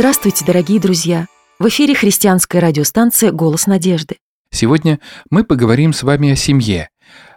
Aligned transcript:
Здравствуйте, 0.00 0.46
дорогие 0.46 0.80
друзья! 0.80 1.26
В 1.58 1.68
эфире 1.68 1.94
христианская 1.94 2.60
радиостанция 2.60 3.32
«Голос 3.32 3.66
надежды». 3.66 4.16
Сегодня 4.50 4.98
мы 5.28 5.44
поговорим 5.44 5.92
с 5.92 6.02
вами 6.02 6.30
о 6.30 6.36
семье, 6.36 6.88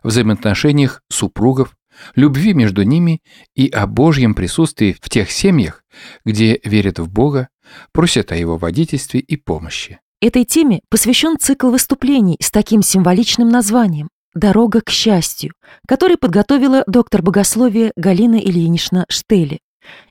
взаимоотношениях 0.01 1.01
супругов, 1.11 1.75
любви 2.15 2.53
между 2.53 2.83
ними 2.83 3.19
и 3.53 3.67
о 3.67 3.85
Божьем 3.85 4.33
присутствии 4.33 4.95
в 5.01 5.09
тех 5.09 5.29
семьях, 5.29 5.83
где 6.23 6.61
верят 6.63 6.99
в 6.99 7.09
Бога, 7.09 7.49
просят 7.91 8.31
о 8.31 8.37
Его 8.37 8.55
водительстве 8.55 9.19
и 9.19 9.35
помощи. 9.35 9.99
Этой 10.21 10.45
теме 10.45 10.79
посвящен 10.89 11.37
цикл 11.37 11.69
выступлений 11.69 12.37
с 12.39 12.49
таким 12.49 12.81
символичным 12.81 13.49
названием 13.49 14.07
«Дорога 14.35 14.79
к 14.79 14.89
счастью», 14.89 15.51
который 15.85 16.15
подготовила 16.15 16.85
доктор 16.87 17.23
богословия 17.23 17.91
Галина 17.97 18.37
Ильинична 18.37 19.05
Штели. 19.09 19.59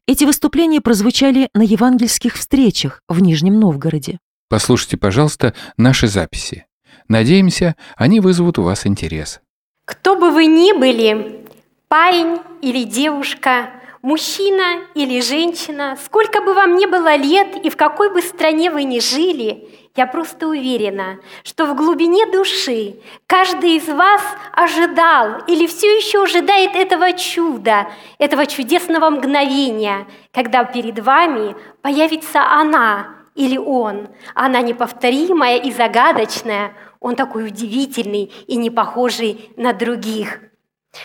Эти 0.07 0.25
выступления 0.25 0.81
прозвучали 0.81 1.49
на 1.55 1.62
евангельских 1.62 2.35
встречах 2.35 3.03
в 3.09 3.21
Нижнем 3.21 3.59
Новгороде. 3.61 4.19
Послушайте, 4.48 4.97
пожалуйста, 4.97 5.55
наши 5.77 6.09
записи. 6.09 6.67
Надеемся, 7.09 7.77
они 7.97 8.21
вызовут 8.21 8.59
у 8.59 8.62
вас 8.62 8.87
интерес. 8.87 9.41
Кто 9.85 10.17
бы 10.17 10.31
вы 10.31 10.47
ни 10.47 10.73
были, 10.79 11.47
парень 11.89 12.39
или 12.61 12.85
девушка, 12.85 13.71
мужчина 14.03 14.85
или 14.95 15.21
женщина, 15.21 15.97
сколько 16.05 16.43
бы 16.43 16.55
вам 16.55 16.77
ни 16.77 16.87
было 16.87 17.17
лет 17.17 17.57
и 17.62 17.70
в 17.70 17.77
какой 17.77 18.12
бы 18.12 18.20
стране 18.20 18.70
вы 18.70 18.84
ни 18.84 19.01
жили, 19.01 19.69
я 19.95 20.06
просто 20.06 20.48
уверена, 20.48 21.19
что 21.45 21.66
в 21.66 21.77
глубине 21.77 22.27
души 22.27 22.96
каждый 23.27 23.77
из 23.77 23.88
вас 23.88 24.23
ожидал 24.52 25.42
или 25.46 25.66
все 25.66 25.87
еще 25.96 26.23
ожидает 26.23 26.74
этого 26.74 27.12
чуда, 27.12 27.88
этого 28.19 28.47
чудесного 28.47 29.11
мгновения, 29.11 30.06
когда 30.33 30.64
перед 30.64 30.98
вами 30.98 31.55
появится 31.83 32.42
она 32.42 33.17
или 33.34 33.58
он. 33.58 34.08
Она 34.34 34.62
неповторимая 34.62 35.58
и 35.58 35.70
загадочная, 35.70 36.74
он 37.00 37.14
такой 37.14 37.47
удивительный 37.47 38.33
и 38.47 38.56
не 38.56 38.70
похожий 38.70 39.50
на 39.56 39.72
других– 39.72 40.41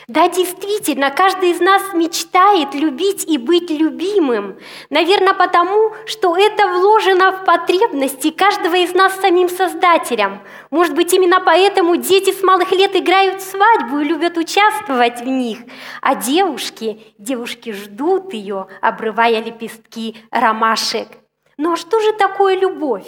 да, 0.08 0.28
действительно, 0.28 1.12
каждый 1.12 1.52
из 1.52 1.62
нас 1.62 1.94
мечтает 1.94 2.74
любить 2.74 3.26
и 3.26 3.38
быть 3.38 3.70
любимым. 3.70 4.58
Наверное, 4.90 5.34
потому, 5.34 5.94
что 6.06 6.36
это 6.36 6.68
вложено 6.68 7.32
в 7.32 7.46
потребности 7.46 8.32
каждого 8.32 8.76
из 8.76 8.94
нас 8.94 9.14
самим 9.20 9.48
Создателем. 9.48 10.42
Может 10.72 10.94
быть, 10.94 11.14
именно 11.14 11.40
поэтому 11.40 11.96
дети 11.96 12.32
с 12.32 12.44
малых 12.44 12.72
лет 12.72 12.96
играют 12.96 13.42
в 13.42 13.50
свадьбу 13.50 14.00
и 14.00 14.04
любят 14.06 14.38
участвовать 14.38 15.22
в 15.22 15.26
них. 15.28 15.60
А 16.02 16.16
девушки, 16.16 17.00
девушки 17.18 17.72
ждут 17.72 18.34
ее, 18.34 18.68
обрывая 18.82 19.42
лепестки 19.42 20.18
ромашек. 20.32 21.08
Но 21.58 21.70
ну, 21.70 21.74
а 21.74 21.78
что 21.78 22.00
же 22.02 22.12
такое 22.14 22.58
любовь? 22.60 23.08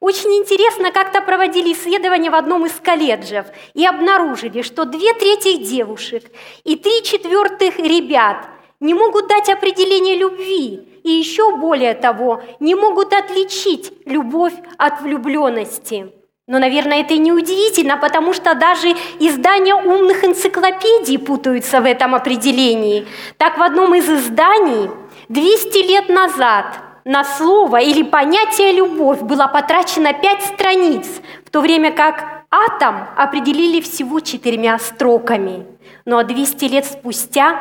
Очень 0.00 0.36
интересно, 0.36 0.90
как-то 0.92 1.20
проводили 1.20 1.72
исследования 1.72 2.30
в 2.30 2.34
одном 2.34 2.66
из 2.66 2.72
колледжев 2.72 3.46
и 3.74 3.86
обнаружили, 3.86 4.62
что 4.62 4.84
две 4.84 5.12
трети 5.14 5.56
девушек 5.56 6.24
и 6.64 6.76
три 6.76 7.02
четвертых 7.02 7.78
ребят 7.78 8.46
не 8.80 8.94
могут 8.94 9.28
дать 9.28 9.48
определение 9.48 10.16
любви, 10.16 11.00
и 11.02 11.10
еще 11.10 11.56
более 11.56 11.94
того, 11.94 12.42
не 12.60 12.74
могут 12.74 13.12
отличить 13.12 13.92
любовь 14.04 14.54
от 14.76 15.00
влюбленности. 15.00 16.12
Но, 16.46 16.58
наверное, 16.58 17.00
это 17.00 17.14
и 17.14 17.18
не 17.18 17.32
удивительно, 17.32 17.98
потому 17.98 18.32
что 18.32 18.54
даже 18.54 18.94
издания 19.18 19.74
умных 19.74 20.24
энциклопедий 20.24 21.18
путаются 21.18 21.80
в 21.80 21.84
этом 21.84 22.14
определении. 22.14 23.06
Так, 23.36 23.58
в 23.58 23.62
одном 23.62 23.94
из 23.94 24.08
изданий 24.08 24.90
200 25.28 25.78
лет 25.78 26.08
назад– 26.08 26.78
на 27.08 27.24
слово 27.24 27.80
или 27.80 28.02
понятие 28.02 28.72
«любовь» 28.72 29.20
было 29.22 29.46
потрачено 29.46 30.12
пять 30.12 30.42
страниц, 30.42 31.06
в 31.42 31.48
то 31.48 31.62
время 31.62 31.90
как 31.90 32.44
атом 32.50 33.06
определили 33.16 33.80
всего 33.80 34.20
четырьмя 34.20 34.78
строками. 34.78 35.66
Ну 36.04 36.18
а 36.18 36.24
200 36.24 36.64
лет 36.66 36.84
спустя 36.84 37.60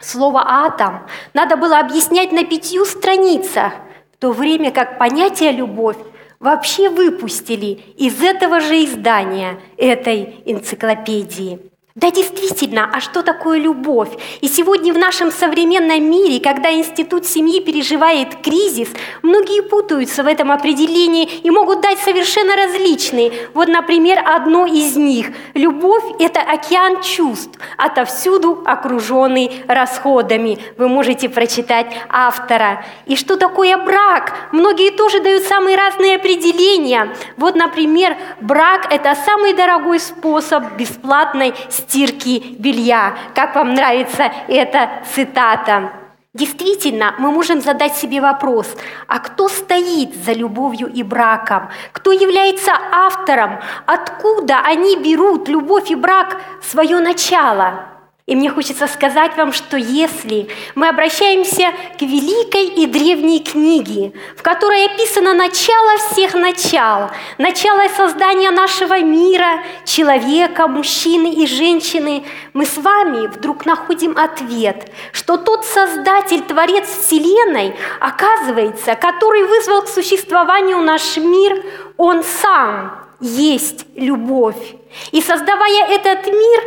слово 0.00 0.42
«атом» 0.42 1.06
надо 1.34 1.58
было 1.58 1.80
объяснять 1.80 2.32
на 2.32 2.44
пятью 2.44 2.86
страницах, 2.86 3.74
в 4.14 4.16
то 4.16 4.32
время 4.32 4.70
как 4.70 4.98
понятие 4.98 5.52
«любовь» 5.52 5.98
вообще 6.40 6.88
выпустили 6.88 7.80
из 7.98 8.22
этого 8.22 8.58
же 8.58 8.82
издания, 8.86 9.60
этой 9.76 10.42
энциклопедии. 10.46 11.60
Да 11.98 12.12
действительно, 12.12 12.88
а 12.94 13.00
что 13.00 13.24
такое 13.24 13.58
любовь? 13.58 14.10
И 14.40 14.46
сегодня 14.46 14.92
в 14.92 14.98
нашем 14.98 15.32
современном 15.32 16.08
мире, 16.08 16.38
когда 16.38 16.70
институт 16.72 17.26
семьи 17.26 17.58
переживает 17.58 18.36
кризис, 18.36 18.88
многие 19.22 19.62
путаются 19.62 20.22
в 20.22 20.28
этом 20.28 20.52
определении 20.52 21.24
и 21.24 21.50
могут 21.50 21.80
дать 21.80 21.98
совершенно 21.98 22.54
различные. 22.54 23.32
Вот, 23.52 23.66
например, 23.66 24.22
одно 24.24 24.64
из 24.64 24.94
них. 24.96 25.32
Любовь– 25.54 26.04
это 26.20 26.40
океан 26.40 27.02
чувств, 27.02 27.58
отовсюду 27.76 28.62
окруженный 28.64 29.64
расходами. 29.66 30.60
Вы 30.76 30.86
можете 30.86 31.28
прочитать 31.28 31.88
автора. 32.08 32.84
И 33.06 33.16
что 33.16 33.36
такое 33.36 33.76
брак? 33.76 34.36
Многие 34.52 34.90
тоже 34.90 35.18
дают 35.18 35.42
самые 35.42 35.76
разные 35.76 36.14
определения. 36.14 37.12
Вот, 37.36 37.56
например, 37.56 38.16
брак– 38.40 38.86
это 38.92 39.16
самый 39.16 39.52
дорогой 39.54 39.98
способ 39.98 40.76
бесплатной 40.76 41.54
стирки 41.88 42.56
белья. 42.58 43.14
Как 43.34 43.54
вам 43.54 43.74
нравится 43.74 44.30
эта 44.48 45.02
цитата? 45.14 45.92
Действительно, 46.34 47.14
мы 47.18 47.32
можем 47.32 47.60
задать 47.60 47.96
себе 47.96 48.20
вопрос, 48.20 48.76
а 49.08 49.18
кто 49.18 49.48
стоит 49.48 50.14
за 50.14 50.32
любовью 50.32 50.86
и 50.86 51.02
браком? 51.02 51.70
Кто 51.92 52.12
является 52.12 52.72
автором? 52.92 53.58
Откуда 53.86 54.60
они 54.60 54.96
берут 54.96 55.48
любовь 55.48 55.90
и 55.90 55.94
брак 55.94 56.40
свое 56.62 57.00
начало? 57.00 57.97
И 58.28 58.36
мне 58.36 58.50
хочется 58.50 58.86
сказать 58.86 59.38
вам, 59.38 59.54
что 59.54 59.78
если 59.78 60.48
мы 60.74 60.88
обращаемся 60.88 61.72
к 61.98 62.02
великой 62.02 62.66
и 62.66 62.84
древней 62.84 63.40
книге, 63.40 64.12
в 64.36 64.42
которой 64.42 64.84
описано 64.84 65.32
начало 65.32 65.96
всех 65.96 66.34
начал, 66.34 67.10
начало 67.38 67.88
создания 67.96 68.50
нашего 68.50 69.00
мира, 69.00 69.62
человека, 69.86 70.68
мужчины 70.68 71.32
и 71.32 71.46
женщины, 71.46 72.22
мы 72.52 72.66
с 72.66 72.76
вами 72.76 73.28
вдруг 73.28 73.64
находим 73.64 74.14
ответ, 74.18 74.92
что 75.12 75.38
тот 75.38 75.64
Создатель, 75.64 76.42
Творец 76.42 76.86
Вселенной, 76.86 77.74
оказывается, 77.98 78.94
который 78.94 79.44
вызвал 79.44 79.80
к 79.80 79.88
существованию 79.88 80.82
наш 80.82 81.16
мир, 81.16 81.62
Он 81.96 82.22
сам 82.22 83.08
есть 83.20 83.86
любовь. 83.96 84.74
И 85.12 85.20
создавая 85.20 85.86
этот 85.88 86.26
мир, 86.26 86.62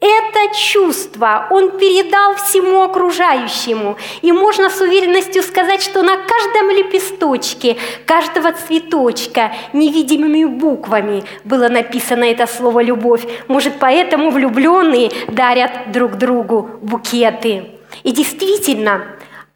это 0.00 0.54
чувство 0.54 1.46
он 1.50 1.78
передал 1.78 2.34
всему 2.36 2.82
окружающему. 2.82 3.96
И 4.22 4.32
можно 4.32 4.70
с 4.70 4.80
уверенностью 4.80 5.42
сказать, 5.42 5.82
что 5.82 6.02
на 6.02 6.16
каждом 6.16 6.70
лепесточке, 6.70 7.76
каждого 8.04 8.52
цветочка 8.52 9.52
невидимыми 9.72 10.44
буквами 10.44 11.24
было 11.44 11.68
написано 11.68 12.24
это 12.24 12.46
слово 12.46 12.82
«любовь». 12.82 13.26
Может, 13.48 13.78
поэтому 13.78 14.30
влюбленные 14.30 15.10
дарят 15.28 15.92
друг 15.92 16.16
другу 16.16 16.70
букеты. 16.82 17.70
И 18.02 18.12
действительно, 18.12 19.06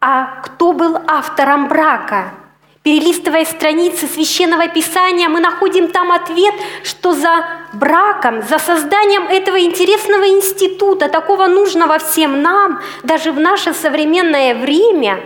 а 0.01 0.41
кто 0.43 0.73
был 0.73 0.97
автором 1.07 1.69
брака? 1.69 2.33
Перелистывая 2.83 3.45
страницы 3.45 4.07
священного 4.07 4.67
писания, 4.69 5.29
мы 5.29 5.41
находим 5.41 5.89
там 5.89 6.11
ответ, 6.13 6.55
что 6.83 7.13
за 7.13 7.45
браком, 7.75 8.41
за 8.41 8.59
созданием 8.59 9.25
этого 9.25 9.61
интересного 9.61 10.27
института, 10.27 11.11
такого 11.11 11.47
нужного 11.47 11.99
всем 11.99 12.41
нам, 12.41 12.81
даже 13.03 13.33
в 13.33 13.39
наше 13.39 13.75
современное 13.75 14.55
время, 14.55 15.21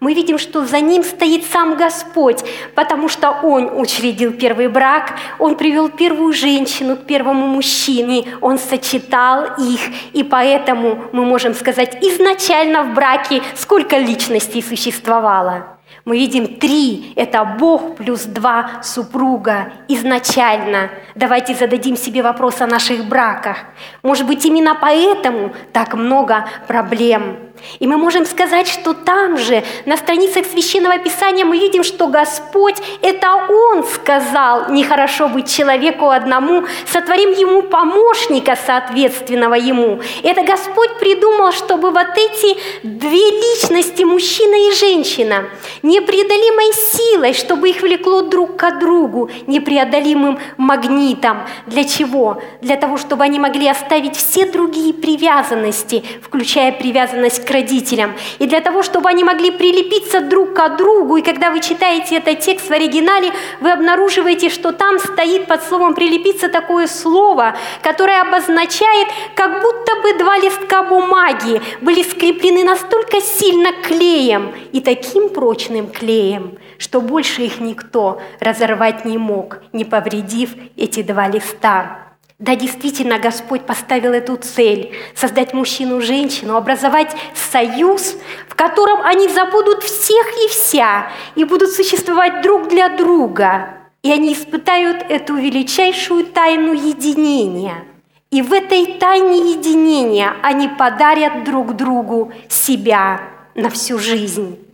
мы 0.00 0.12
видим, 0.12 0.36
что 0.36 0.66
за 0.66 0.80
ним 0.80 1.02
стоит 1.02 1.46
сам 1.50 1.76
Господь, 1.76 2.44
потому 2.74 3.08
что 3.08 3.30
Он 3.42 3.80
учредил 3.80 4.34
первый 4.34 4.68
брак, 4.68 5.14
Он 5.38 5.56
привел 5.56 5.88
первую 5.88 6.34
женщину 6.34 6.94
к 6.98 7.06
первому 7.06 7.46
мужчине, 7.46 8.26
Он 8.42 8.58
сочетал 8.58 9.44
их, 9.56 9.80
и 10.12 10.22
поэтому 10.22 11.06
мы 11.12 11.24
можем 11.24 11.54
сказать, 11.54 11.96
изначально 12.02 12.82
в 12.82 12.92
браке 12.92 13.40
сколько 13.56 13.96
личностей 13.96 14.60
существовало– 14.60 15.68
мы 16.08 16.16
видим 16.16 16.56
три– 16.56 17.12
это 17.16 17.44
Бог 17.44 17.96
плюс 17.96 18.24
два 18.24 18.80
супруга 18.82 19.72
изначально. 19.88 20.88
Давайте 21.14 21.54
зададим 21.54 21.98
себе 21.98 22.22
вопрос 22.22 22.62
о 22.62 22.66
наших 22.66 23.04
браках. 23.04 23.58
Может 24.02 24.26
быть, 24.26 24.42
именно 24.46 24.74
поэтому 24.74 25.52
так 25.74 25.92
много 25.92 26.48
проблем. 26.66 27.47
И 27.78 27.86
мы 27.86 27.96
можем 27.96 28.24
сказать, 28.26 28.68
что 28.68 28.94
там 28.94 29.38
же, 29.38 29.62
на 29.86 29.96
страницах 29.96 30.46
Священного 30.46 30.98
Писания, 30.98 31.44
мы 31.44 31.58
видим, 31.58 31.84
что 31.84 32.06
Господь, 32.06 32.76
это 33.02 33.28
Он 33.48 33.84
сказал, 33.84 34.70
нехорошо 34.70 35.28
быть 35.28 35.54
человеку 35.54 36.10
одному, 36.10 36.64
сотворим 36.86 37.32
ему 37.32 37.62
помощника, 37.62 38.56
соответственного 38.56 39.54
ему. 39.54 40.00
Это 40.22 40.42
Господь 40.42 40.98
придумал, 40.98 41.52
чтобы 41.52 41.90
вот 41.90 42.08
эти 42.16 42.56
две 42.82 43.30
личности, 43.30 44.02
мужчина 44.02 44.68
и 44.68 44.74
женщина, 44.74 45.44
непреодолимой 45.82 46.72
силой, 46.72 47.34
чтобы 47.34 47.70
их 47.70 47.82
влекло 47.82 48.22
друг 48.22 48.56
к 48.56 48.78
другу, 48.78 49.30
непреодолимым 49.46 50.38
магнитом. 50.56 51.46
Для 51.66 51.84
чего? 51.84 52.42
Для 52.60 52.76
того, 52.76 52.96
чтобы 52.96 53.24
они 53.24 53.38
могли 53.38 53.68
оставить 53.68 54.16
все 54.16 54.46
другие 54.46 54.92
привязанности, 54.92 56.04
включая 56.22 56.72
привязанность 56.72 57.47
к 57.48 57.50
родителям. 57.50 58.14
И 58.38 58.46
для 58.46 58.60
того, 58.60 58.82
чтобы 58.82 59.08
они 59.08 59.24
могли 59.24 59.50
прилепиться 59.50 60.20
друг 60.20 60.52
к 60.52 60.76
другу, 60.76 61.16
и 61.16 61.22
когда 61.22 61.50
вы 61.50 61.60
читаете 61.60 62.16
этот 62.16 62.40
текст 62.40 62.68
в 62.68 62.72
оригинале, 62.72 63.32
вы 63.60 63.72
обнаруживаете, 63.72 64.50
что 64.50 64.72
там 64.72 64.98
стоит 64.98 65.46
под 65.46 65.62
словом 65.62 65.94
«прилепиться» 65.94 66.48
такое 66.48 66.86
слово, 66.86 67.56
которое 67.82 68.20
обозначает, 68.20 69.08
как 69.34 69.62
будто 69.62 69.96
бы 70.02 70.18
два 70.18 70.38
листка 70.38 70.82
бумаги 70.82 71.62
были 71.80 72.02
скреплены 72.02 72.64
настолько 72.64 73.20
сильно 73.20 73.72
клеем 73.72 74.54
и 74.72 74.80
таким 74.80 75.30
прочным 75.30 75.88
клеем, 75.88 76.58
что 76.78 77.00
больше 77.00 77.42
их 77.42 77.60
никто 77.60 78.20
разорвать 78.40 79.06
не 79.06 79.16
мог, 79.16 79.60
не 79.72 79.84
повредив 79.84 80.50
эти 80.76 81.02
два 81.02 81.28
листа. 81.28 82.07
Да, 82.38 82.54
действительно, 82.54 83.18
Господь 83.18 83.66
поставил 83.66 84.12
эту 84.12 84.36
цель– 84.36 84.94
создать 85.16 85.54
мужчину 85.54 85.98
и 85.98 86.02
женщину, 86.02 86.56
образовать 86.56 87.16
союз, 87.34 88.16
в 88.48 88.54
котором 88.54 89.00
они 89.02 89.26
забудут 89.26 89.82
всех 89.82 90.26
и 90.44 90.48
вся 90.48 91.10
и 91.34 91.42
будут 91.42 91.72
существовать 91.72 92.42
друг 92.42 92.68
для 92.68 92.90
друга. 92.90 93.70
И 94.02 94.12
они 94.12 94.34
испытают 94.34 95.04
эту 95.08 95.34
величайшую 95.34 96.26
тайну 96.26 96.74
единения. 96.74 97.84
И 98.30 98.40
в 98.42 98.52
этой 98.52 98.86
тайне 98.98 99.54
единения 99.54 100.36
они 100.40 100.68
подарят 100.68 101.42
друг 101.42 101.74
другу 101.74 102.32
себя 102.48 103.20
на 103.56 103.68
всю 103.68 103.98
жизнь. 103.98 104.67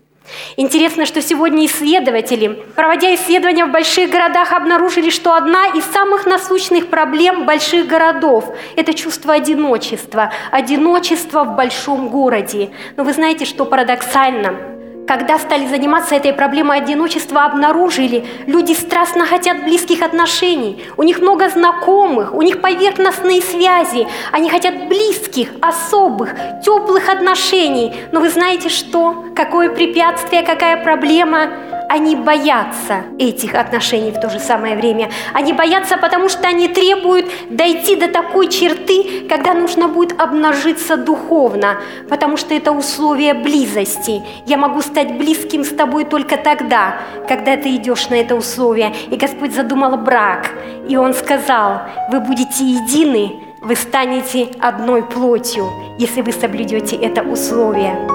Интересно, 0.57 1.05
что 1.05 1.21
сегодня 1.21 1.67
исследователи, 1.67 2.65
проводя 2.75 3.15
исследования 3.15 3.67
в 3.67 3.73
больших 3.73 4.11
городах, 4.11 4.53
обнаружили, 4.53 5.11
что 5.11 5.35
одна 5.35 5.67
из 5.67 5.85
самых 5.85 6.27
насущных 6.27 6.89
проблем 6.89 7.45
больших 7.45 7.87
городов– 7.87 8.55
это 8.77 8.95
чувство 8.95 9.35
одиночества. 9.35 10.33
Одиночество 10.51 11.45
в 11.45 11.57
большом 11.57 12.09
городе. 12.09 12.71
Но 12.97 13.05
вы 13.05 13.13
знаете, 13.13 13.45
что 13.45 13.65
парадоксально– 13.65 14.57
когда 15.07 15.39
стали 15.39 15.67
заниматься 15.67 16.15
этой 16.15 16.33
проблемой 16.33 16.79
одиночества, 16.79 17.45
обнаружили, 17.45 18.25
люди 18.47 18.73
страстно 18.73 19.27
хотят 19.27 19.65
близких 19.65 20.03
отношений. 20.03 20.85
У 20.97 21.03
них 21.03 21.21
много 21.21 21.49
знакомых, 21.49 22.35
у 22.35 22.43
них 22.43 22.61
поверхностные 22.61 23.43
связи. 23.43 24.07
Они 24.33 24.49
хотят 24.49 24.89
близких, 24.89 25.51
особых, 25.61 26.35
теплых 26.65 27.09
отношений. 27.09 27.95
Но 28.13 28.21
вы 28.21 28.31
знаете 28.31 28.69
что? 28.69 29.27
Какое 29.35 29.69
препятствие, 29.71 30.43
какая 30.43 30.83
проблема? 30.83 31.51
Они 31.89 32.17
боятся 32.17 33.05
этих 33.19 33.55
отношений 33.55 34.11
в 34.11 34.21
то 34.21 34.31
же 34.31 34.39
самое 34.39 34.77
время. 34.77 35.11
Они 35.33 35.53
боятся, 35.53 35.97
потому 35.97 36.29
что 36.29 36.49
они 36.49 36.69
требуют 36.69 37.27
дойти 37.51 37.97
до 37.97 38.09
такой 38.09 38.49
черты, 38.49 39.27
когда 39.29 39.55
нужно 39.55 39.89
будет 39.89 40.21
обнажиться 40.21 40.97
духовно, 40.97 41.79
потому 42.09 42.37
что 42.37 42.55
это 42.55 42.73
условие 42.73 43.35
близости. 43.35 44.23
Я 44.47 44.57
могу 44.57 44.81
стать 44.81 45.17
близким 45.19 45.65
с 45.65 45.71
тобой 45.71 46.05
только 46.05 46.37
тогда, 46.37 46.97
когда 47.29 47.57
ты 47.57 47.77
идешь 47.77 48.09
на 48.09 48.15
это 48.15 48.35
условие. 48.35 48.95
И 49.11 49.17
Господь 49.17 49.55
задумал 49.55 49.97
брак, 49.97 50.51
и 50.89 50.97
Он 50.97 51.15
сказал, 51.15 51.83
вы 52.11 52.21
будете 52.21 52.65
едины, 52.65 53.33
вы 53.61 53.77
станете 53.77 54.49
одной 54.61 55.03
плотью, 55.03 55.71
если 55.99 56.23
вы 56.23 56.33
соблюдете 56.33 56.97
это 56.97 57.23
условие. 57.23 58.14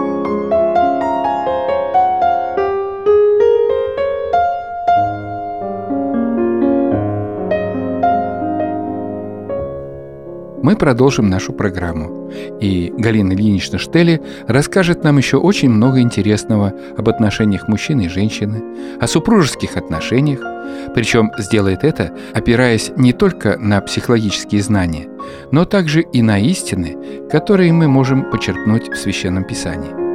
Мы 10.69 10.75
продолжим 10.75 11.31
нашу 11.31 11.51
программу. 11.51 12.31
И 12.61 12.93
Галина 12.95 13.33
Ильинична 13.33 13.79
Штели 13.79 14.21
расскажет 14.47 15.03
нам 15.03 15.17
еще 15.17 15.37
очень 15.37 15.67
много 15.67 15.99
интересного 15.99 16.75
об 16.95 17.09
отношениях 17.09 17.67
мужчины 17.67 18.03
и 18.03 18.07
женщины, 18.07 18.61
о 19.01 19.07
супружеских 19.07 19.77
отношениях, 19.77 20.41
причем 20.93 21.31
сделает 21.39 21.83
это, 21.83 22.11
опираясь 22.35 22.91
не 22.97 23.13
только 23.13 23.57
на 23.57 23.81
психологические 23.81 24.61
знания, 24.61 25.07
но 25.51 25.65
также 25.65 26.01
и 26.01 26.21
на 26.21 26.39
истины, 26.39 27.27
которые 27.31 27.73
мы 27.73 27.87
можем 27.87 28.29
почерпнуть 28.29 28.89
в 28.89 28.95
Священном 28.95 29.45
Писании. 29.45 30.08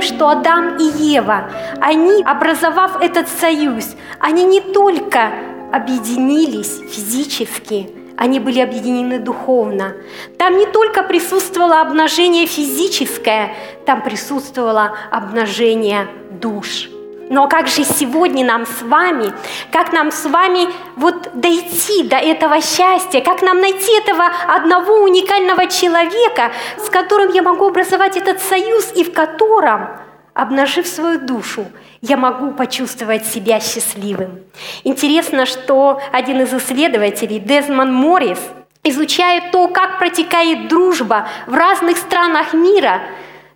Читаем, 0.00 0.02
что 0.02 0.28
Адам 0.28 0.76
и 0.76 0.84
Ева, 0.84 1.50
они, 1.80 2.22
образовав 2.22 3.00
этот 3.00 3.28
союз, 3.28 3.96
они 4.18 4.44
не 4.44 4.60
только 4.60 5.32
объединились 5.72 6.80
физически, 6.90 7.90
они 8.16 8.38
были 8.38 8.60
объединены 8.60 9.18
духовно. 9.18 9.94
Там 10.38 10.58
не 10.58 10.66
только 10.66 11.02
присутствовало 11.02 11.80
обнажение 11.80 12.46
физическое, 12.46 13.54
там 13.86 14.02
присутствовало 14.02 14.92
обнажение 15.10 16.06
душ– 16.30 16.90
но 17.30 17.46
как 17.46 17.68
же 17.68 17.84
сегодня 17.84 18.44
нам 18.44 18.66
с 18.66 18.82
вами, 18.82 19.32
как 19.70 19.92
нам 19.92 20.10
с 20.10 20.26
вами 20.26 20.68
вот 20.96 21.30
дойти 21.32 22.02
до 22.02 22.16
этого 22.16 22.60
счастья, 22.60 23.20
как 23.20 23.40
нам 23.40 23.60
найти 23.60 23.96
этого 23.98 24.24
одного 24.48 25.04
уникального 25.04 25.68
человека, 25.68 26.50
с 26.76 26.90
которым 26.90 27.32
я 27.32 27.42
могу 27.42 27.68
образовать 27.68 28.16
этот 28.16 28.40
союз 28.40 28.92
и 28.96 29.04
в 29.04 29.12
котором, 29.12 29.90
обнажив 30.34 30.88
свою 30.88 31.20
душу, 31.20 31.66
я 32.02 32.16
могу 32.16 32.50
почувствовать 32.50 33.24
себя 33.24 33.60
счастливым. 33.60 34.40
Интересно, 34.82 35.46
что 35.46 36.00
один 36.10 36.40
из 36.40 36.52
исследователей, 36.52 37.38
Дезмон 37.38 37.94
Моррис, 37.94 38.40
изучая 38.82 39.52
то, 39.52 39.68
как 39.68 40.00
протекает 40.00 40.66
дружба 40.66 41.28
в 41.46 41.54
разных 41.54 41.96
странах 41.96 42.54
мира, 42.54 43.02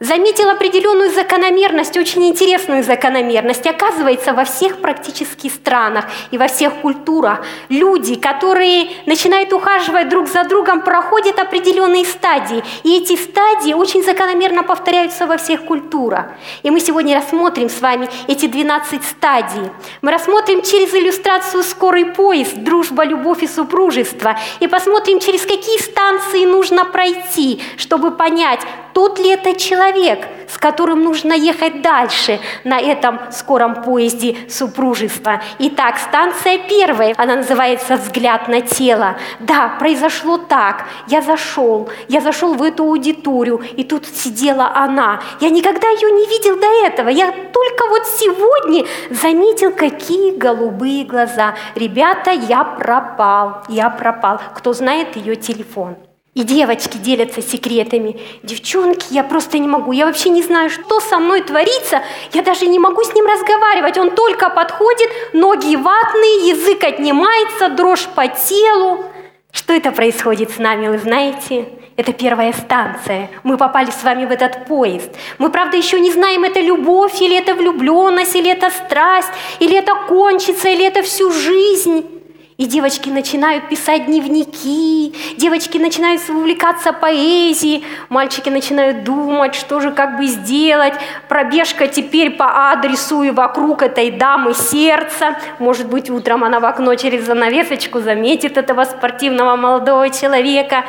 заметил 0.00 0.50
определенную 0.50 1.10
закономерность, 1.10 1.96
очень 1.96 2.26
интересную 2.26 2.82
закономерность. 2.82 3.66
Оказывается, 3.66 4.32
во 4.32 4.44
всех 4.44 4.80
практически 4.80 5.48
странах 5.48 6.06
и 6.30 6.38
во 6.38 6.48
всех 6.48 6.74
культурах 6.80 7.44
люди, 7.68 8.16
которые 8.16 8.88
начинают 9.06 9.52
ухаживать 9.52 10.08
друг 10.08 10.28
за 10.28 10.44
другом, 10.44 10.82
проходят 10.82 11.38
определенные 11.38 12.04
стадии. 12.04 12.62
И 12.82 12.98
эти 12.98 13.16
стадии 13.16 13.72
очень 13.72 14.02
закономерно 14.02 14.62
повторяются 14.62 15.26
во 15.26 15.36
всех 15.36 15.64
культурах. 15.64 16.26
И 16.62 16.70
мы 16.70 16.80
сегодня 16.80 17.16
рассмотрим 17.16 17.68
с 17.68 17.80
вами 17.80 18.08
эти 18.26 18.46
12 18.46 19.04
стадий. 19.04 19.70
Мы 20.02 20.10
рассмотрим 20.10 20.62
через 20.62 20.94
иллюстрацию 20.94 21.62
«Скорый 21.62 22.06
поезд», 22.06 22.54
«Дружба, 22.56 23.04
любовь 23.04 23.42
и 23.42 23.46
супружество». 23.46 24.36
И 24.60 24.66
посмотрим, 24.66 25.20
через 25.20 25.42
какие 25.42 25.78
станции 25.78 26.44
нужно 26.44 26.84
пройти, 26.84 27.62
чтобы 27.76 28.10
понять, 28.10 28.60
тот 28.92 29.18
ли 29.18 29.30
это 29.30 29.58
человек, 29.58 29.83
с 30.48 30.58
которым 30.58 31.02
нужно 31.02 31.32
ехать 31.32 31.82
дальше 31.82 32.40
на 32.64 32.80
этом 32.80 33.20
скором 33.30 33.82
поезде 33.82 34.36
супружества. 34.48 35.42
Итак, 35.58 35.98
станция 35.98 36.58
первая, 36.58 37.14
она 37.16 37.36
называется 37.36 37.96
«Взгляд 37.96 38.48
на 38.48 38.60
тело». 38.60 39.16
Да, 39.40 39.76
произошло 39.78 40.38
так. 40.38 40.84
Я 41.06 41.22
зашел, 41.22 41.88
я 42.08 42.20
зашел 42.20 42.54
в 42.54 42.62
эту 42.62 42.84
аудиторию, 42.84 43.62
и 43.76 43.84
тут 43.84 44.06
сидела 44.06 44.72
она. 44.74 45.20
Я 45.40 45.50
никогда 45.50 45.88
ее 45.88 46.10
не 46.10 46.26
видел 46.26 46.56
до 46.58 46.86
этого. 46.86 47.08
Я 47.08 47.32
только 47.32 47.88
вот 47.88 48.06
сегодня 48.06 48.86
заметил, 49.10 49.72
какие 49.72 50.36
голубые 50.36 51.04
глаза. 51.04 51.54
Ребята, 51.74 52.30
я 52.30 52.64
пропал, 52.64 53.62
я 53.68 53.90
пропал. 53.90 54.40
Кто 54.54 54.72
знает 54.72 55.16
ее 55.16 55.36
телефон? 55.36 55.96
И 56.34 56.42
девочки 56.42 56.96
делятся 56.96 57.42
секретами. 57.42 58.20
Девчонки, 58.42 59.06
я 59.10 59.22
просто 59.22 59.58
не 59.58 59.68
могу. 59.68 59.92
Я 59.92 60.06
вообще 60.06 60.30
не 60.30 60.42
знаю, 60.42 60.68
что 60.68 60.98
со 60.98 61.18
мной 61.18 61.42
творится. 61.42 62.02
Я 62.32 62.42
даже 62.42 62.66
не 62.66 62.80
могу 62.80 63.04
с 63.04 63.14
ним 63.14 63.24
разговаривать. 63.24 63.98
Он 63.98 64.10
только 64.10 64.50
подходит, 64.50 65.10
ноги 65.32 65.76
ватные, 65.76 66.48
язык 66.48 66.82
отнимается, 66.82 67.68
дрожь 67.68 68.08
по 68.16 68.26
телу. 68.26 69.04
Что 69.52 69.74
это 69.74 69.92
происходит 69.92 70.50
с 70.50 70.58
нами, 70.58 70.88
вы 70.88 70.98
знаете? 70.98 71.68
Это 71.96 72.12
первая 72.12 72.52
станция. 72.52 73.30
Мы 73.44 73.56
попали 73.56 73.92
с 73.92 74.02
вами 74.02 74.24
в 74.24 74.32
этот 74.32 74.66
поезд. 74.66 75.10
Мы, 75.38 75.50
правда, 75.50 75.76
еще 75.76 76.00
не 76.00 76.10
знаем, 76.10 76.42
это 76.42 76.58
любовь, 76.58 77.22
или 77.22 77.36
это 77.36 77.54
влюбленность, 77.54 78.34
или 78.34 78.50
это 78.50 78.70
страсть, 78.70 79.30
или 79.60 79.76
это 79.76 79.94
кончится, 80.08 80.68
или 80.68 80.84
это 80.84 81.02
всю 81.02 81.30
жизнь. 81.30 82.13
И 82.56 82.66
девочки 82.66 83.08
начинают 83.08 83.68
писать 83.68 84.06
дневники, 84.06 85.12
девочки 85.36 85.76
начинают 85.76 86.22
увлекаться 86.28 86.92
поэзией, 86.92 87.84
мальчики 88.08 88.48
начинают 88.48 89.02
думать, 89.02 89.56
что 89.56 89.80
же 89.80 89.90
как 89.90 90.16
бы 90.16 90.26
сделать. 90.26 90.94
Пробежка 91.28 91.88
теперь 91.88 92.30
по 92.30 92.70
адресу 92.70 93.24
и 93.24 93.32
вокруг 93.32 93.82
этой 93.82 94.12
дамы 94.12 94.54
сердца. 94.54 95.36
Может 95.58 95.88
быть, 95.88 96.10
утром 96.10 96.44
она 96.44 96.60
в 96.60 96.64
окно 96.64 96.94
через 96.94 97.26
занавесочку 97.26 97.98
заметит 97.98 98.56
этого 98.56 98.84
спортивного 98.84 99.56
молодого 99.56 100.08
человека 100.10 100.84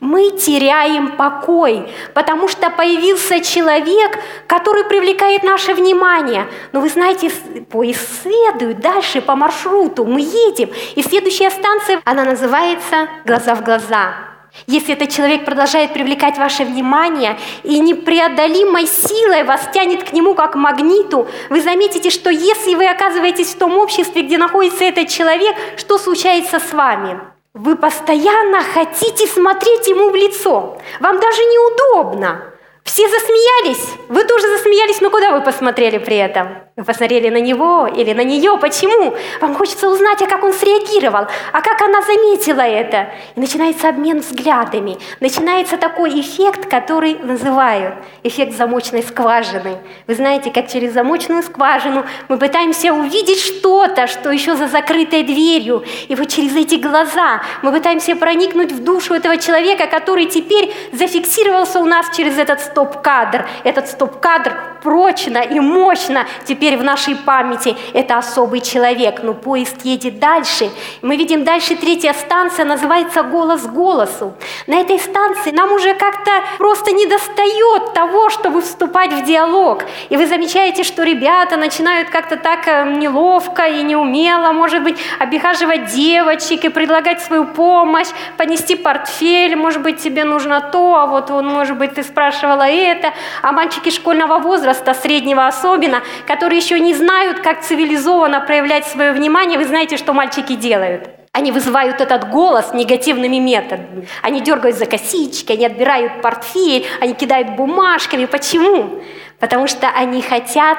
мы 0.00 0.30
теряем 0.30 1.16
покой, 1.16 1.88
потому 2.14 2.48
что 2.48 2.70
появился 2.70 3.40
человек, 3.40 4.18
который 4.46 4.84
привлекает 4.84 5.42
наше 5.42 5.74
внимание. 5.74 6.46
Но 6.72 6.80
вы 6.80 6.88
знаете, 6.88 7.30
поезд 7.70 8.22
следует 8.22 8.80
дальше 8.80 9.20
по 9.20 9.36
маршруту, 9.36 10.04
мы 10.04 10.20
едем, 10.20 10.70
и 10.94 11.02
следующая 11.02 11.50
станция, 11.50 12.00
она 12.04 12.24
называется 12.24 13.08
«Глаза 13.24 13.54
в 13.54 13.62
глаза». 13.62 14.30
Если 14.66 14.94
этот 14.94 15.10
человек 15.10 15.44
продолжает 15.44 15.92
привлекать 15.92 16.36
ваше 16.36 16.64
внимание 16.64 17.38
и 17.62 17.78
непреодолимой 17.78 18.86
силой 18.86 19.44
вас 19.44 19.68
тянет 19.72 20.02
к 20.02 20.12
нему 20.12 20.34
как 20.34 20.56
магниту, 20.56 21.28
вы 21.50 21.60
заметите, 21.60 22.10
что 22.10 22.30
если 22.30 22.74
вы 22.74 22.88
оказываетесь 22.88 23.54
в 23.54 23.58
том 23.58 23.78
обществе, 23.78 24.22
где 24.22 24.38
находится 24.38 24.84
этот 24.84 25.08
человек, 25.08 25.54
что 25.76 25.98
случается 25.98 26.58
с 26.58 26.72
вами? 26.72 27.20
Вы 27.54 27.74
постоянно 27.74 28.62
хотите 28.62 29.26
смотреть 29.26 29.88
ему 29.88 30.10
в 30.10 30.14
лицо. 30.14 30.78
Вам 31.00 31.18
даже 31.18 31.42
неудобно. 31.42 32.44
Все 32.84 33.08
засмеялись, 33.08 33.88
вы 34.08 34.24
тоже 34.24 34.46
засмеялись, 34.48 35.00
но 35.00 35.10
куда 35.10 35.32
вы 35.32 35.40
посмотрели 35.40 35.98
при 35.98 36.16
этом? 36.16 36.58
Посмотрели 36.86 37.28
на 37.28 37.40
него 37.40 37.86
или 37.86 38.12
на 38.12 38.22
нее? 38.22 38.56
Почему? 38.58 39.14
Вам 39.40 39.54
хочется 39.54 39.88
узнать, 39.88 40.22
а 40.22 40.26
как 40.26 40.44
он 40.44 40.52
среагировал, 40.52 41.26
а 41.52 41.60
как 41.60 41.82
она 41.82 42.00
заметила 42.02 42.62
это. 42.62 43.10
И 43.36 43.40
начинается 43.40 43.88
обмен 43.88 44.20
взглядами. 44.20 44.96
Начинается 45.20 45.76
такой 45.76 46.20
эффект, 46.20 46.66
который 46.70 47.16
называют 47.18 47.94
эффект 48.22 48.56
замочной 48.56 49.02
скважины. 49.02 49.78
Вы 50.06 50.14
знаете, 50.14 50.50
как 50.50 50.68
через 50.68 50.92
замочную 50.92 51.42
скважину 51.42 52.04
мы 52.28 52.38
пытаемся 52.38 52.92
увидеть 52.92 53.40
что-то, 53.40 54.06
что 54.06 54.30
еще 54.30 54.56
за 54.56 54.68
закрытой 54.68 55.22
дверью. 55.22 55.84
И 56.08 56.14
вот 56.14 56.28
через 56.28 56.56
эти 56.56 56.76
глаза 56.76 57.42
мы 57.62 57.72
пытаемся 57.72 58.16
проникнуть 58.16 58.72
в 58.72 58.82
душу 58.82 59.14
этого 59.14 59.36
человека, 59.36 59.86
который 59.86 60.26
теперь 60.26 60.72
зафиксировался 60.92 61.80
у 61.80 61.84
нас 61.84 62.06
через 62.16 62.38
этот 62.38 62.60
стоп-кадр. 62.60 63.46
Этот 63.64 63.88
стоп-кадр 63.88 64.52
прочно 64.82 65.38
и 65.38 65.60
мощно 65.60 66.26
теперь 66.44 66.69
в 66.76 66.84
нашей 66.84 67.16
памяти. 67.16 67.76
Это 67.92 68.18
особый 68.18 68.60
человек. 68.60 69.22
Но 69.22 69.34
поезд 69.34 69.84
едет 69.84 70.18
дальше. 70.18 70.70
Мы 71.02 71.16
видим 71.16 71.44
дальше 71.44 71.76
третья 71.76 72.12
станция, 72.12 72.64
называется 72.64 73.22
«Голос 73.22 73.66
голосу». 73.66 74.34
На 74.66 74.80
этой 74.80 74.98
станции 74.98 75.50
нам 75.50 75.72
уже 75.72 75.94
как-то 75.94 76.30
просто 76.58 76.92
не 76.92 77.06
достает 77.06 77.92
того, 77.94 78.30
чтобы 78.30 78.62
вступать 78.62 79.12
в 79.12 79.24
диалог. 79.24 79.84
И 80.08 80.16
вы 80.16 80.26
замечаете, 80.26 80.84
что 80.84 81.02
ребята 81.02 81.56
начинают 81.56 82.10
как-то 82.10 82.36
так 82.36 82.66
э, 82.66 82.94
неловко 82.96 83.66
и 83.66 83.82
неумело, 83.82 84.52
может 84.52 84.82
быть, 84.82 84.98
обихаживать 85.18 85.86
девочек 85.86 86.64
и 86.64 86.68
предлагать 86.68 87.22
свою 87.22 87.44
помощь, 87.44 88.08
понести 88.36 88.76
портфель, 88.76 89.56
может 89.56 89.82
быть, 89.82 89.98
тебе 90.02 90.24
нужно 90.24 90.60
то, 90.60 90.96
а 90.96 91.06
вот 91.06 91.30
он, 91.30 91.46
может 91.46 91.76
быть, 91.76 91.94
ты 91.94 92.02
спрашивала 92.02 92.68
это, 92.68 93.12
а 93.42 93.52
мальчики 93.52 93.90
школьного 93.90 94.38
возраста, 94.38 94.94
среднего 94.94 95.46
особенно, 95.46 96.02
которые 96.50 96.64
еще 96.64 96.80
не 96.80 96.94
знают, 96.94 97.38
как 97.38 97.62
цивилизованно 97.62 98.40
проявлять 98.40 98.84
свое 98.84 99.12
внимание, 99.12 99.56
вы 99.56 99.66
знаете, 99.66 99.96
что 99.96 100.12
мальчики 100.12 100.56
делают? 100.56 101.08
Они 101.30 101.52
вызывают 101.52 102.00
этот 102.00 102.28
голос 102.28 102.74
негативными 102.74 103.36
методами. 103.36 104.08
Они 104.20 104.40
дергают 104.40 104.76
за 104.76 104.86
косички, 104.86 105.52
они 105.52 105.64
отбирают 105.64 106.22
портфель, 106.22 106.88
они 107.00 107.14
кидают 107.14 107.50
бумажками. 107.50 108.24
Почему? 108.24 109.00
Потому 109.38 109.68
что 109.68 109.90
они 109.90 110.22
хотят 110.22 110.78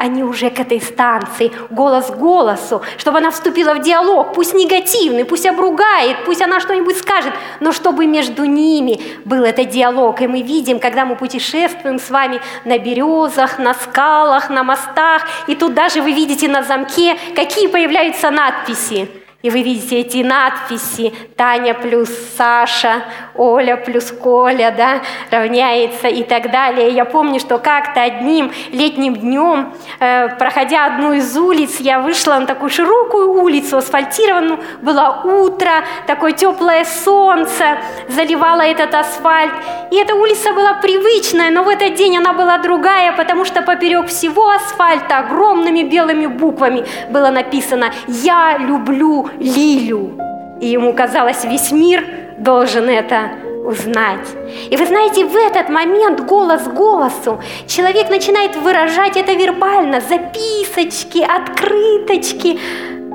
они 0.00 0.24
уже 0.24 0.48
к 0.48 0.58
этой 0.58 0.80
станции, 0.80 1.52
голос 1.68 2.06
к 2.06 2.16
голосу, 2.16 2.80
чтобы 2.96 3.18
она 3.18 3.30
вступила 3.30 3.74
в 3.74 3.82
диалог, 3.82 4.32
пусть 4.32 4.54
негативный, 4.54 5.26
пусть 5.26 5.44
обругает, 5.44 6.24
пусть 6.24 6.40
она 6.40 6.58
что-нибудь 6.58 6.96
скажет, 6.96 7.34
но 7.60 7.70
чтобы 7.70 8.06
между 8.06 8.46
ними 8.46 8.98
был 9.26 9.44
этот 9.44 9.68
диалог. 9.68 10.22
И 10.22 10.26
мы 10.26 10.40
видим, 10.40 10.80
когда 10.80 11.04
мы 11.04 11.16
путешествуем 11.16 11.98
с 11.98 12.08
вами 12.08 12.40
на 12.64 12.78
березах, 12.78 13.58
на 13.58 13.74
скалах, 13.74 14.48
на 14.48 14.64
мостах, 14.64 15.26
и 15.48 15.54
тут 15.54 15.74
даже 15.74 16.00
вы 16.00 16.12
видите 16.12 16.48
на 16.48 16.62
замке, 16.62 17.18
какие 17.36 17.66
появляются 17.66 18.30
надписи. 18.30 19.06
И 19.42 19.48
вы 19.48 19.62
видите 19.62 20.00
эти 20.00 20.22
надписи 20.22 21.14
«Таня 21.34 21.72
плюс 21.72 22.10
Саша», 22.36 23.04
«Оля 23.34 23.78
плюс 23.78 24.12
Коля», 24.12 24.70
да, 24.76 25.00
равняется 25.30 26.08
и 26.08 26.24
так 26.24 26.50
далее. 26.50 26.90
Я 26.90 27.06
помню, 27.06 27.40
что 27.40 27.56
как-то 27.56 28.02
одним 28.02 28.52
летним 28.70 29.16
днем, 29.16 29.72
э, 29.98 30.28
проходя 30.38 30.84
одну 30.84 31.14
из 31.14 31.34
улиц, 31.38 31.80
я 31.80 32.00
вышла 32.00 32.38
на 32.38 32.44
такую 32.44 32.68
широкую 32.68 33.32
улицу, 33.42 33.78
асфальтированную, 33.78 34.60
было 34.82 35.22
утро, 35.24 35.84
такое 36.06 36.32
теплое 36.32 36.84
солнце 36.84 37.78
заливало 38.08 38.60
этот 38.60 38.94
асфальт. 38.94 39.54
И 39.90 39.96
эта 39.96 40.16
улица 40.16 40.52
была 40.52 40.74
привычная, 40.74 41.50
но 41.50 41.62
в 41.62 41.68
этот 41.68 41.94
день 41.94 42.18
она 42.18 42.34
была 42.34 42.58
другая, 42.58 43.12
потому 43.16 43.46
что 43.46 43.62
поперек 43.62 44.08
всего 44.08 44.50
асфальта 44.50 45.16
огромными 45.16 45.82
белыми 45.82 46.26
буквами 46.26 46.84
было 47.08 47.30
написано 47.30 47.90
«Я 48.06 48.58
люблю 48.58 49.29
Лилю. 49.38 50.18
И 50.60 50.66
ему 50.66 50.92
казалось, 50.92 51.44
весь 51.44 51.72
мир 51.72 52.04
должен 52.38 52.88
это 52.88 53.30
узнать. 53.64 54.26
И 54.70 54.76
вы 54.76 54.86
знаете, 54.86 55.24
в 55.24 55.36
этот 55.36 55.68
момент 55.68 56.20
голос 56.20 56.66
голосу 56.66 57.40
человек 57.66 58.10
начинает 58.10 58.56
выражать 58.56 59.16
это 59.16 59.32
вербально, 59.32 60.00
записочки, 60.00 61.22
открыточки. 61.22 62.58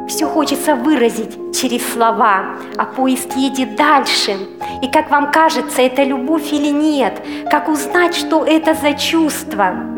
Все 0.08 0.28
хочется 0.28 0.76
выразить 0.76 1.36
через 1.60 1.82
слова, 1.92 2.58
а 2.78 2.86
поезд 2.86 3.36
едет 3.36 3.76
дальше. 3.76 4.38
И 4.84 4.88
как 4.88 5.10
вам 5.10 5.32
кажется, 5.32 5.82
это 5.82 6.04
любовь 6.04 6.54
или 6.54 6.70
нет? 6.70 7.14
Как 7.50 7.68
узнать, 7.68 8.16
что 8.16 8.46
это 8.46 8.76
за 8.76 8.94
чувство? 8.94 9.95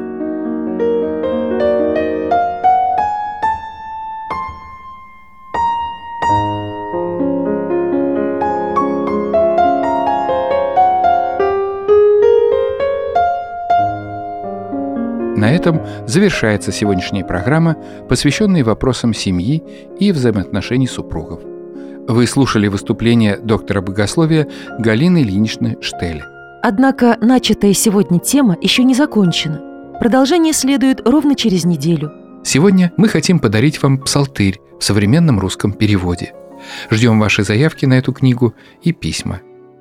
На 15.48 15.54
этом 15.54 15.82
завершается 16.06 16.74
сегодняшняя 16.74 17.24
программа, 17.24 17.78
посвященная 18.10 18.66
вопросам 18.66 19.14
семьи 19.14 19.64
и 19.98 20.12
взаимоотношений 20.12 20.88
супругов. 20.88 21.40
Вы 22.06 22.28
слушали 22.28 22.68
выступление 22.68 23.38
доктора 23.38 23.80
богословия 23.80 24.50
Галины 24.78 25.22
Ильиничны 25.22 25.78
Штель. 25.80 26.22
Однако 26.62 27.18
начатая 27.22 27.72
сегодня 27.72 28.20
тема 28.20 28.58
еще 28.60 28.84
не 28.84 28.94
закончена. 28.94 29.62
Продолжение 30.02 30.52
следует 30.52 31.08
ровно 31.08 31.34
через 31.34 31.64
неделю. 31.64 32.12
Сегодня 32.44 32.92
мы 32.98 33.08
хотим 33.08 33.40
подарить 33.40 33.82
вам 33.82 34.00
псалтырь 34.00 34.60
в 34.78 34.84
современном 34.84 35.40
русском 35.40 35.72
переводе. 35.72 36.34
Ждем 36.92 37.22
ваши 37.22 37.46
заявки 37.46 37.86
на 37.86 37.94
эту 37.94 38.12
книгу 38.12 38.54
и 38.82 38.92
письма. 38.92 39.40